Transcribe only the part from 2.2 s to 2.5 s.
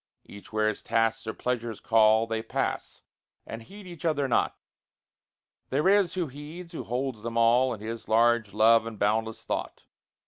They